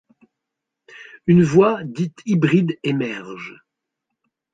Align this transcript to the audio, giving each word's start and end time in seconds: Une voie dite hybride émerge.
Une 1.27 1.43
voie 1.43 1.83
dite 1.83 2.21
hybride 2.25 2.75
émerge. 2.81 3.55